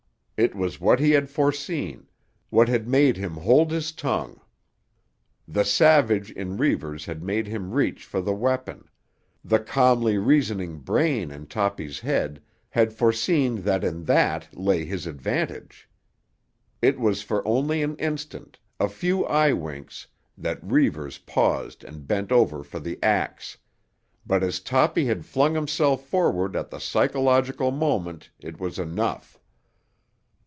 It 0.43 0.55
was 0.55 0.81
what 0.81 0.99
he 0.99 1.11
had 1.11 1.29
foreseen, 1.29 2.07
what 2.49 2.67
had 2.67 2.87
made 2.87 3.15
him 3.15 3.33
hold 3.35 3.69
his 3.69 3.91
tongue. 3.91 4.41
The 5.47 5.63
savage 5.63 6.31
in 6.31 6.57
Reivers 6.57 7.05
had 7.05 7.21
made 7.21 7.45
him 7.45 7.69
reach 7.73 8.05
for 8.05 8.21
the 8.21 8.33
weapon; 8.33 8.89
the 9.45 9.59
calmly 9.59 10.17
reasoning 10.17 10.79
brain 10.79 11.29
in 11.29 11.45
Toppy's 11.45 11.99
head 11.99 12.41
had 12.69 12.91
foreseen 12.91 13.61
that 13.61 13.83
in 13.83 14.03
that 14.05 14.49
lay 14.57 14.83
his 14.83 15.05
advantage. 15.05 15.87
It 16.81 16.99
was 16.99 17.21
for 17.21 17.47
only 17.47 17.83
an 17.83 17.95
instant, 17.97 18.57
a 18.79 18.87
few 18.89 19.23
eye 19.25 19.53
winks, 19.53 20.07
that 20.35 20.57
Reivers 20.63 21.19
paused 21.19 21.83
and 21.83 22.07
bent 22.07 22.31
over 22.31 22.63
for 22.63 22.79
the 22.79 22.97
axe; 23.03 23.57
but 24.25 24.41
as 24.41 24.59
Toppy 24.59 25.05
had 25.05 25.23
flung 25.23 25.53
himself 25.53 26.03
forward 26.03 26.55
at 26.55 26.71
the 26.71 26.79
psychological 26.79 27.69
moment 27.69 28.31
it 28.39 28.59
was 28.59 28.79
enough. 28.79 29.37